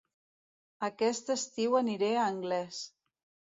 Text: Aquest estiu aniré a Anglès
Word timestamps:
Aquest 0.87 1.29
estiu 1.35 1.79
aniré 1.83 2.11
a 2.17 2.25
Anglès 2.33 2.83